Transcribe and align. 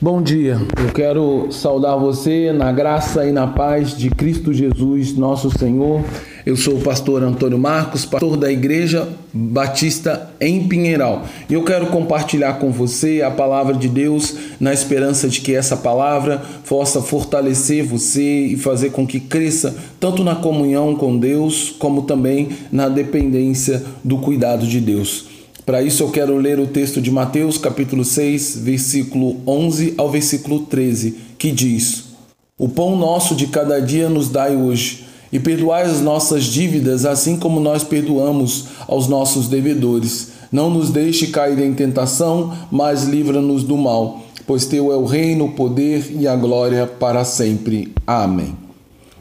Bom 0.00 0.20
dia, 0.20 0.58
eu 0.76 0.92
quero 0.92 1.46
saudar 1.52 1.96
você 1.96 2.52
na 2.52 2.72
graça 2.72 3.24
e 3.26 3.30
na 3.30 3.46
paz 3.46 3.96
de 3.96 4.10
Cristo 4.10 4.52
Jesus, 4.52 5.16
nosso 5.16 5.56
Senhor. 5.56 6.02
Eu 6.44 6.56
sou 6.56 6.74
o 6.74 6.80
pastor 6.80 7.22
Antônio 7.22 7.56
Marcos, 7.56 8.04
pastor 8.04 8.36
da 8.36 8.50
Igreja 8.50 9.08
Batista 9.32 10.30
em 10.40 10.66
Pinheiral. 10.66 11.24
E 11.48 11.54
eu 11.54 11.62
quero 11.62 11.86
compartilhar 11.86 12.54
com 12.54 12.72
você 12.72 13.22
a 13.22 13.30
palavra 13.30 13.72
de 13.72 13.88
Deus 13.88 14.36
na 14.58 14.72
esperança 14.72 15.28
de 15.28 15.40
que 15.40 15.54
essa 15.54 15.76
palavra 15.76 16.42
possa 16.68 17.00
fortalecer 17.00 17.84
você 17.84 18.46
e 18.46 18.56
fazer 18.56 18.90
com 18.90 19.06
que 19.06 19.20
cresça 19.20 19.76
tanto 20.00 20.24
na 20.24 20.34
comunhão 20.34 20.96
com 20.96 21.16
Deus, 21.16 21.70
como 21.78 22.02
também 22.02 22.48
na 22.72 22.88
dependência 22.88 23.80
do 24.02 24.18
cuidado 24.18 24.66
de 24.66 24.80
Deus. 24.80 25.33
Para 25.64 25.82
isso 25.82 26.02
eu 26.02 26.10
quero 26.10 26.36
ler 26.36 26.60
o 26.60 26.66
texto 26.66 27.00
de 27.00 27.10
Mateus, 27.10 27.56
capítulo 27.56 28.04
6, 28.04 28.58
versículo 28.58 29.36
11 29.46 29.94
ao 29.96 30.10
versículo 30.10 30.60
13, 30.60 31.16
que 31.38 31.50
diz: 31.50 32.04
O 32.58 32.68
pão 32.68 32.96
nosso 32.96 33.34
de 33.34 33.46
cada 33.46 33.80
dia 33.80 34.10
nos 34.10 34.28
dai 34.28 34.54
hoje, 34.54 35.06
e 35.32 35.40
perdoai 35.40 35.84
as 35.84 36.02
nossas 36.02 36.44
dívidas, 36.44 37.06
assim 37.06 37.38
como 37.38 37.60
nós 37.60 37.82
perdoamos 37.82 38.66
aos 38.86 39.08
nossos 39.08 39.48
devedores. 39.48 40.32
Não 40.52 40.68
nos 40.68 40.90
deixe 40.90 41.28
cair 41.28 41.58
em 41.58 41.72
tentação, 41.72 42.52
mas 42.70 43.04
livra-nos 43.04 43.64
do 43.64 43.76
mal, 43.78 44.20
pois 44.46 44.66
teu 44.66 44.92
é 44.92 44.96
o 44.96 45.04
reino, 45.04 45.46
o 45.46 45.52
poder 45.52 46.14
e 46.14 46.28
a 46.28 46.36
glória 46.36 46.86
para 46.86 47.24
sempre. 47.24 47.90
Amém. 48.06 48.63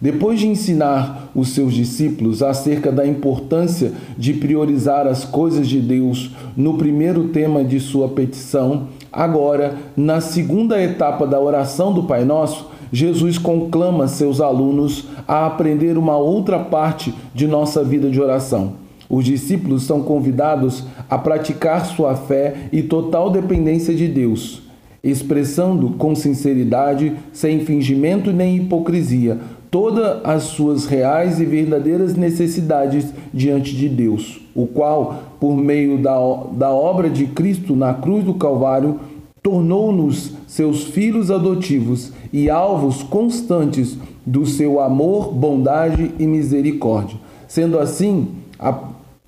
Depois 0.00 0.38
de 0.38 0.46
ensinar 0.46 1.30
os 1.34 1.48
seus 1.48 1.74
discípulos 1.74 2.42
acerca 2.42 2.92
da 2.92 3.04
importância 3.04 3.92
de 4.16 4.32
priorizar 4.32 5.06
as 5.08 5.24
coisas 5.24 5.68
de 5.68 5.80
Deus 5.80 6.30
no 6.56 6.74
primeiro 6.74 7.28
tema 7.28 7.64
de 7.64 7.80
sua 7.80 8.08
petição, 8.08 8.88
agora, 9.12 9.76
na 9.96 10.20
segunda 10.20 10.80
etapa 10.80 11.26
da 11.26 11.40
oração 11.40 11.92
do 11.92 12.04
Pai 12.04 12.24
Nosso, 12.24 12.70
Jesus 12.92 13.38
conclama 13.38 14.06
seus 14.06 14.40
alunos 14.40 15.06
a 15.26 15.46
aprender 15.46 15.98
uma 15.98 16.16
outra 16.16 16.58
parte 16.60 17.12
de 17.34 17.46
nossa 17.46 17.82
vida 17.82 18.08
de 18.08 18.20
oração. 18.20 18.74
Os 19.10 19.24
discípulos 19.24 19.82
são 19.82 20.02
convidados 20.02 20.84
a 21.08 21.18
praticar 21.18 21.84
sua 21.86 22.14
fé 22.14 22.68
e 22.72 22.82
total 22.82 23.30
dependência 23.30 23.94
de 23.94 24.06
Deus, 24.06 24.62
expressando 25.02 25.90
com 25.90 26.14
sinceridade, 26.14 27.14
sem 27.32 27.60
fingimento 27.60 28.32
nem 28.32 28.56
hipocrisia, 28.56 29.38
todas 29.70 30.24
as 30.24 30.44
suas 30.44 30.86
reais 30.86 31.40
e 31.40 31.44
verdadeiras 31.44 32.14
necessidades 32.14 33.06
diante 33.32 33.74
de 33.76 33.88
Deus, 33.88 34.40
o 34.54 34.66
qual, 34.66 35.22
por 35.38 35.56
meio 35.56 35.98
da, 35.98 36.16
da 36.52 36.70
obra 36.70 37.08
de 37.10 37.26
Cristo 37.26 37.76
na 37.76 37.94
cruz 37.94 38.24
do 38.24 38.34
Calvário, 38.34 38.98
tornou-nos 39.42 40.32
seus 40.46 40.84
filhos 40.84 41.30
adotivos 41.30 42.12
e 42.32 42.50
alvos 42.50 43.02
constantes 43.02 43.96
do 44.24 44.44
seu 44.44 44.80
amor, 44.80 45.32
bondade 45.32 46.12
e 46.18 46.26
misericórdia. 46.26 47.16
Sendo 47.46 47.78
assim, 47.78 48.28
a, 48.58 48.78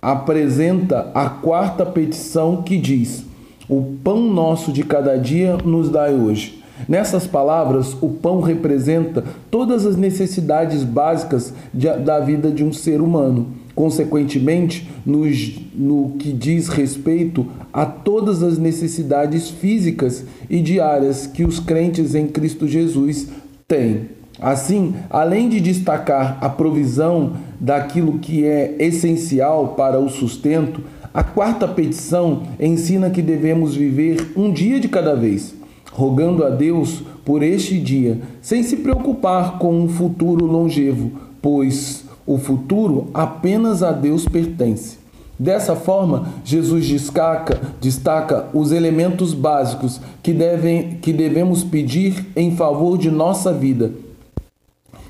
apresenta 0.00 1.10
a 1.14 1.28
quarta 1.28 1.84
petição 1.86 2.62
que 2.62 2.76
diz: 2.76 3.24
O 3.68 3.82
pão 4.04 4.20
nosso 4.20 4.70
de 4.72 4.84
cada 4.84 5.16
dia 5.16 5.56
nos 5.64 5.88
dai 5.88 6.14
hoje 6.14 6.63
Nessas 6.88 7.26
palavras, 7.26 7.96
o 8.00 8.08
pão 8.08 8.40
representa 8.40 9.24
todas 9.50 9.86
as 9.86 9.96
necessidades 9.96 10.82
básicas 10.82 11.54
de, 11.72 11.88
da 11.98 12.20
vida 12.20 12.50
de 12.50 12.64
um 12.64 12.72
ser 12.72 13.00
humano. 13.00 13.48
Consequentemente, 13.74 14.88
nos, 15.04 15.60
no 15.74 16.10
que 16.18 16.32
diz 16.32 16.68
respeito 16.68 17.46
a 17.72 17.86
todas 17.86 18.42
as 18.42 18.58
necessidades 18.58 19.50
físicas 19.50 20.24
e 20.48 20.60
diárias 20.60 21.26
que 21.26 21.44
os 21.44 21.58
crentes 21.58 22.14
em 22.14 22.26
Cristo 22.26 22.68
Jesus 22.68 23.28
têm. 23.66 24.10
Assim, 24.40 24.94
além 25.08 25.48
de 25.48 25.60
destacar 25.60 26.38
a 26.40 26.48
provisão 26.48 27.34
daquilo 27.58 28.18
que 28.18 28.44
é 28.44 28.74
essencial 28.78 29.68
para 29.68 29.98
o 29.98 30.08
sustento, 30.08 30.82
a 31.12 31.22
quarta 31.22 31.66
petição 31.66 32.42
ensina 32.58 33.10
que 33.10 33.22
devemos 33.22 33.74
viver 33.74 34.32
um 34.36 34.52
dia 34.52 34.78
de 34.78 34.88
cada 34.88 35.14
vez 35.14 35.54
rogando 35.94 36.44
a 36.44 36.50
Deus 36.50 37.02
por 37.24 37.42
este 37.42 37.78
dia, 37.78 38.20
sem 38.42 38.62
se 38.62 38.76
preocupar 38.76 39.58
com 39.58 39.80
um 39.80 39.88
futuro 39.88 40.44
longevo, 40.44 41.12
pois 41.40 42.04
o 42.26 42.36
futuro 42.36 43.06
apenas 43.14 43.82
a 43.82 43.92
Deus 43.92 44.26
pertence. 44.26 44.98
Dessa 45.38 45.74
forma, 45.74 46.28
Jesus 46.44 46.86
destaca, 46.86 47.60
destaca 47.80 48.46
os 48.52 48.70
elementos 48.70 49.34
básicos 49.34 50.00
que, 50.22 50.32
devem, 50.32 50.98
que 51.00 51.12
devemos 51.12 51.64
pedir 51.64 52.26
em 52.36 52.54
favor 52.54 52.98
de 52.98 53.10
nossa 53.10 53.52
vida 53.52 54.03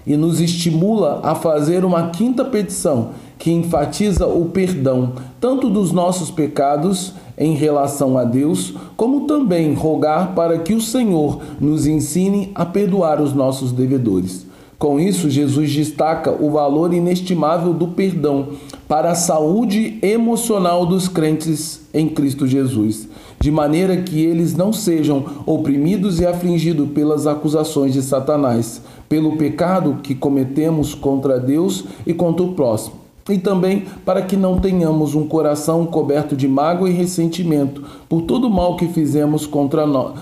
e 0.07 0.17
nos 0.17 0.41
estimula 0.41 1.21
a 1.23 1.35
fazer 1.35 1.85
uma 1.85 2.09
quinta 2.11 2.45
petição 2.45 3.11
que 3.39 3.51
enfatiza 3.51 4.27
o 4.27 4.47
perdão 4.47 5.13
tanto 5.41 5.69
dos 5.69 5.93
nossos 5.93 6.31
pecados 6.31 7.15
em 7.37 7.55
relação 7.55 8.17
a 8.17 8.25
Deus, 8.25 8.75
como 8.97 9.27
também 9.27 9.75
rogar 9.75 10.35
para 10.35 10.59
que 10.59 10.73
o 10.73 10.81
Senhor 10.81 11.41
nos 11.61 11.87
ensine 11.87 12.51
a 12.55 12.65
perdoar 12.65 13.21
os 13.21 13.33
nossos 13.33 13.73
devedores. 13.73 14.47
Com 14.79 15.01
isso, 15.01 15.31
Jesus 15.31 15.73
destaca 15.73 16.31
o 16.31 16.51
valor 16.51 16.93
inestimável 16.93 17.73
do 17.73 17.89
perdão 17.89 18.49
para 18.87 19.13
a 19.13 19.15
saúde 19.15 19.99
emocional 20.03 20.85
dos 20.85 21.09
crentes 21.09 21.81
em 21.93 22.09
Cristo 22.09 22.47
Jesus, 22.47 23.09
de 23.45 23.51
maneira 23.51 23.99
que 23.99 24.25
eles 24.25 24.57
não 24.57 24.73
sejam 24.73 25.23
oprimidos 25.45 26.19
e 26.19 26.25
afligidos 26.25 26.89
pelas 26.93 27.27
acusações 27.27 27.93
de 27.93 28.01
Satanás, 28.01 28.81
pelo 29.07 29.37
pecado 29.37 29.99
que 30.03 30.15
cometemos 30.15 30.95
contra 30.95 31.39
Deus 31.39 31.85
e 32.07 32.15
contra 32.15 32.43
o 32.43 32.55
próximo 32.55 32.95
e 33.29 33.37
também 33.37 33.85
para 34.03 34.23
que 34.23 34.35
não 34.35 34.59
tenhamos 34.59 35.15
um 35.15 35.29
coração 35.29 35.85
coberto 35.85 36.35
de 36.35 36.49
mágoa 36.49 36.89
e 36.89 36.95
ressentimento 36.95 37.85
por 38.09 38.23
todo 38.23 38.47
o 38.47 38.51
mal 38.51 38.77
que 38.77 38.89
fizemos 38.89 39.47
contra 39.47 39.87
nós, 39.87 40.15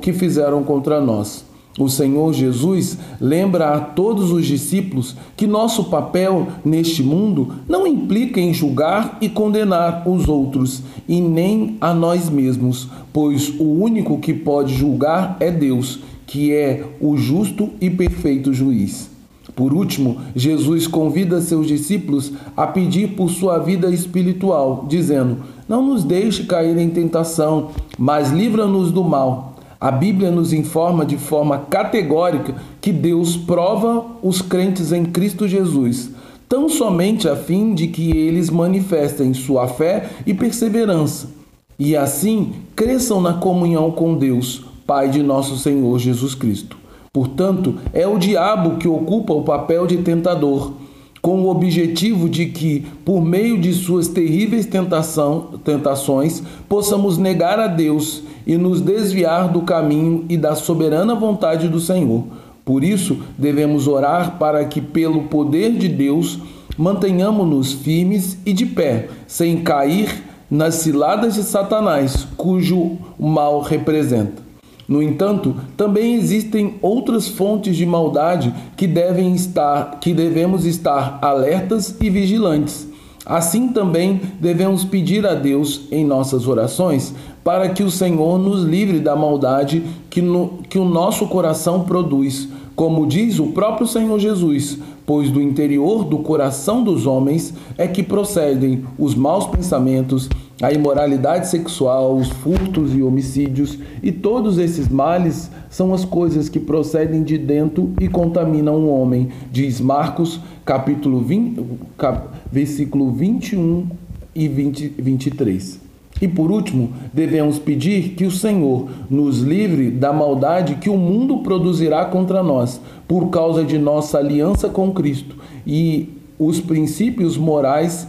que 0.00 0.14
fizeram 0.14 0.62
contra 0.62 1.02
nós. 1.02 1.49
O 1.78 1.88
Senhor 1.88 2.32
Jesus 2.32 2.98
lembra 3.20 3.74
a 3.74 3.80
todos 3.80 4.32
os 4.32 4.44
discípulos 4.44 5.14
que 5.36 5.46
nosso 5.46 5.84
papel 5.84 6.48
neste 6.64 7.02
mundo 7.02 7.54
não 7.68 7.86
implica 7.86 8.40
em 8.40 8.52
julgar 8.52 9.18
e 9.20 9.28
condenar 9.28 10.02
os 10.06 10.28
outros 10.28 10.82
e 11.08 11.20
nem 11.20 11.76
a 11.80 11.94
nós 11.94 12.28
mesmos, 12.28 12.88
pois 13.12 13.48
o 13.58 13.64
único 13.64 14.18
que 14.18 14.34
pode 14.34 14.74
julgar 14.74 15.36
é 15.38 15.50
Deus, 15.50 16.00
que 16.26 16.52
é 16.52 16.84
o 17.00 17.16
justo 17.16 17.70
e 17.80 17.88
perfeito 17.88 18.52
juiz. 18.52 19.08
Por 19.54 19.72
último, 19.72 20.18
Jesus 20.34 20.86
convida 20.86 21.40
seus 21.40 21.66
discípulos 21.66 22.32
a 22.56 22.66
pedir 22.66 23.14
por 23.14 23.30
sua 23.30 23.58
vida 23.58 23.90
espiritual, 23.90 24.86
dizendo: 24.88 25.38
Não 25.68 25.84
nos 25.84 26.02
deixe 26.02 26.44
cair 26.44 26.76
em 26.78 26.90
tentação, 26.90 27.68
mas 27.98 28.30
livra-nos 28.30 28.90
do 28.90 29.04
mal. 29.04 29.56
A 29.80 29.90
Bíblia 29.90 30.30
nos 30.30 30.52
informa 30.52 31.06
de 31.06 31.16
forma 31.16 31.56
categórica 31.56 32.54
que 32.82 32.92
Deus 32.92 33.34
prova 33.34 34.04
os 34.22 34.42
crentes 34.42 34.92
em 34.92 35.06
Cristo 35.06 35.48
Jesus, 35.48 36.10
tão 36.46 36.68
somente 36.68 37.26
a 37.26 37.34
fim 37.34 37.72
de 37.72 37.86
que 37.86 38.10
eles 38.10 38.50
manifestem 38.50 39.32
sua 39.32 39.66
fé 39.66 40.10
e 40.26 40.34
perseverança, 40.34 41.30
e 41.78 41.96
assim 41.96 42.52
cresçam 42.76 43.22
na 43.22 43.32
comunhão 43.32 43.90
com 43.90 44.14
Deus, 44.14 44.66
Pai 44.86 45.08
de 45.08 45.22
nosso 45.22 45.56
Senhor 45.56 45.98
Jesus 45.98 46.34
Cristo. 46.34 46.76
Portanto, 47.10 47.76
é 47.94 48.06
o 48.06 48.18
diabo 48.18 48.76
que 48.76 48.86
ocupa 48.86 49.32
o 49.32 49.44
papel 49.44 49.86
de 49.86 49.96
tentador, 49.98 50.72
com 51.20 51.42
o 51.42 51.50
objetivo 51.50 52.28
de 52.28 52.46
que, 52.46 52.86
por 53.04 53.22
meio 53.22 53.58
de 53.60 53.72
suas 53.72 54.08
terríveis 54.08 54.66
tentação, 54.66 55.60
tentações, 55.64 56.42
possamos 56.68 57.18
negar 57.18 57.58
a 57.58 57.66
Deus 57.66 58.22
e 58.46 58.56
nos 58.56 58.80
desviar 58.80 59.48
do 59.48 59.62
caminho 59.62 60.24
e 60.28 60.36
da 60.36 60.54
soberana 60.54 61.14
vontade 61.14 61.68
do 61.68 61.78
Senhor. 61.78 62.24
Por 62.64 62.82
isso, 62.82 63.18
devemos 63.36 63.86
orar 63.86 64.38
para 64.38 64.64
que, 64.64 64.80
pelo 64.80 65.24
poder 65.24 65.72
de 65.76 65.88
Deus, 65.88 66.38
mantenhamos-nos 66.76 67.72
firmes 67.72 68.38
e 68.46 68.52
de 68.52 68.64
pé, 68.64 69.08
sem 69.26 69.58
cair 69.62 70.24
nas 70.50 70.76
ciladas 70.76 71.34
de 71.34 71.42
Satanás, 71.42 72.26
cujo 72.36 72.96
mal 73.18 73.60
representa. 73.60 74.49
No 74.90 75.00
entanto, 75.00 75.54
também 75.76 76.16
existem 76.16 76.74
outras 76.82 77.28
fontes 77.28 77.76
de 77.76 77.86
maldade 77.86 78.52
que 78.76 78.88
devem 78.88 79.32
estar, 79.36 80.00
que 80.00 80.12
devemos 80.12 80.66
estar 80.66 81.20
alertas 81.22 81.94
e 82.00 82.10
vigilantes. 82.10 82.88
Assim 83.24 83.68
também 83.68 84.20
devemos 84.40 84.84
pedir 84.84 85.24
a 85.24 85.34
Deus 85.34 85.82
em 85.92 86.04
nossas 86.04 86.48
orações 86.48 87.14
para 87.44 87.68
que 87.68 87.84
o 87.84 87.90
Senhor 87.90 88.36
nos 88.36 88.64
livre 88.64 88.98
da 88.98 89.14
maldade 89.14 89.84
que, 90.10 90.20
no, 90.20 90.58
que 90.68 90.76
o 90.76 90.84
nosso 90.84 91.28
coração 91.28 91.84
produz, 91.84 92.48
como 92.80 93.06
diz 93.06 93.38
o 93.38 93.48
próprio 93.48 93.86
Senhor 93.86 94.18
Jesus, 94.18 94.78
pois 95.04 95.30
do 95.30 95.38
interior 95.38 96.02
do 96.02 96.20
coração 96.20 96.82
dos 96.82 97.06
homens 97.06 97.52
é 97.76 97.86
que 97.86 98.02
procedem 98.02 98.84
os 98.98 99.14
maus 99.14 99.46
pensamentos, 99.46 100.30
a 100.62 100.72
imoralidade 100.72 101.46
sexual, 101.46 102.16
os 102.16 102.30
furtos 102.30 102.94
e 102.94 103.02
homicídios, 103.02 103.78
e 104.02 104.10
todos 104.10 104.56
esses 104.56 104.88
males 104.88 105.50
são 105.68 105.92
as 105.92 106.06
coisas 106.06 106.48
que 106.48 106.58
procedem 106.58 107.22
de 107.22 107.36
dentro 107.36 107.92
e 108.00 108.08
contaminam 108.08 108.76
o 108.76 108.88
homem, 108.88 109.28
diz 109.52 109.78
Marcos, 109.78 110.40
capítulo 110.64 111.20
20, 111.20 111.62
cap, 111.98 112.28
versículo 112.50 113.12
21 113.12 113.88
e 114.34 114.48
20, 114.48 114.88
23. 114.96 115.89
E 116.20 116.28
por 116.28 116.50
último, 116.50 116.90
devemos 117.12 117.58
pedir 117.58 118.10
que 118.10 118.26
o 118.26 118.30
Senhor 118.30 118.88
nos 119.08 119.40
livre 119.40 119.90
da 119.90 120.12
maldade 120.12 120.74
que 120.74 120.90
o 120.90 120.96
mundo 120.96 121.38
produzirá 121.38 122.04
contra 122.04 122.42
nós, 122.42 122.80
por 123.08 123.28
causa 123.30 123.64
de 123.64 123.78
nossa 123.78 124.18
aliança 124.18 124.68
com 124.68 124.92
Cristo 124.92 125.36
e 125.66 126.08
os 126.38 126.60
princípios 126.60 127.36
morais 127.36 128.06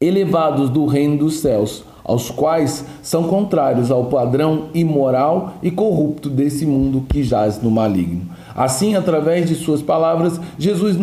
elevados 0.00 0.68
do 0.68 0.86
reino 0.86 1.16
dos 1.16 1.40
céus, 1.40 1.84
aos 2.04 2.30
quais 2.30 2.84
são 3.02 3.24
contrários 3.24 3.90
ao 3.90 4.06
padrão 4.06 4.64
imoral 4.74 5.54
e 5.62 5.70
corrupto 5.70 6.28
desse 6.28 6.66
mundo 6.66 7.04
que 7.08 7.22
jaz 7.22 7.62
no 7.62 7.70
maligno. 7.70 8.22
Assim, 8.54 8.94
através 8.94 9.48
de 9.48 9.54
suas 9.54 9.82
palavras, 9.82 10.40
Jesus, 10.58 10.96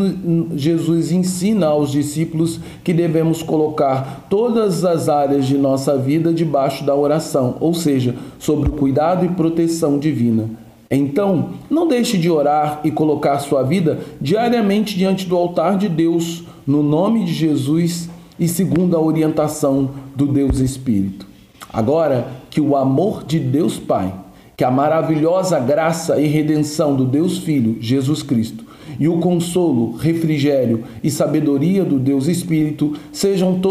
Jesus 0.55 1.11
ensina 1.11 1.67
aos 1.67 1.91
discípulos 1.91 2.59
que 2.83 2.93
devemos 2.93 3.41
colocar 3.41 4.27
todas 4.29 4.85
as 4.85 5.09
áreas 5.09 5.45
de 5.45 5.57
nossa 5.57 5.97
vida 5.97 6.33
debaixo 6.33 6.83
da 6.83 6.95
oração, 6.95 7.57
ou 7.59 7.73
seja, 7.73 8.15
sob 8.37 8.69
o 8.69 8.71
cuidado 8.73 9.25
e 9.25 9.29
proteção 9.29 9.97
divina. 9.97 10.49
Então, 10.91 11.49
não 11.69 11.87
deixe 11.87 12.17
de 12.17 12.29
orar 12.31 12.81
e 12.83 12.89
colocar 12.89 13.37
sua 13.39 13.61
vida 13.61 13.99
diariamente 14.19 14.97
diante 14.97 15.27
do 15.27 15.37
altar 15.37 15.77
de 15.77 15.87
Deus, 15.87 16.43
no 16.65 16.81
nome 16.81 17.25
de 17.25 17.33
Jesus 17.33 18.09
e 18.39 18.47
segundo 18.47 18.95
a 18.95 18.99
orientação 18.99 19.91
do 20.15 20.25
Deus 20.25 20.59
Espírito. 20.59 21.27
Agora 21.71 22.27
que 22.49 22.59
o 22.59 22.75
amor 22.75 23.23
de 23.23 23.37
Deus 23.37 23.77
Pai, 23.77 24.11
que 24.59 24.63
a 24.65 24.69
maravilhosa 24.69 25.57
graça 25.57 26.19
e 26.19 26.27
redenção 26.27 26.93
do 26.93 27.05
Deus 27.05 27.37
Filho, 27.37 27.77
Jesus 27.79 28.21
Cristo, 28.21 28.65
e 28.99 29.07
o 29.07 29.17
consolo, 29.19 29.95
refrigério 29.95 30.83
e 31.01 31.09
sabedoria 31.09 31.85
do 31.85 31.97
Deus 31.97 32.27
Espírito 32.27 32.93
sejam, 33.09 33.61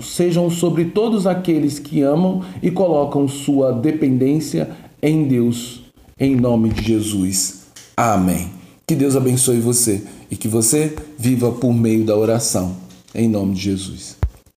sejam 0.00 0.48
sobre 0.48 0.84
todos 0.84 1.26
aqueles 1.26 1.80
que 1.80 2.00
amam 2.00 2.42
e 2.62 2.70
colocam 2.70 3.26
sua 3.26 3.72
dependência 3.72 4.70
em 5.02 5.24
Deus, 5.24 5.82
em 6.16 6.36
nome 6.36 6.68
de 6.68 6.80
Jesus. 6.80 7.66
Amém. 7.96 8.50
Que 8.86 8.94
Deus 8.94 9.16
abençoe 9.16 9.58
você 9.58 10.04
e 10.30 10.36
que 10.36 10.46
você 10.46 10.94
viva 11.18 11.50
por 11.50 11.72
meio 11.72 12.04
da 12.04 12.16
oração, 12.16 12.76
em 13.12 13.28
nome 13.28 13.54
de 13.54 13.62
Jesus. 13.62 14.16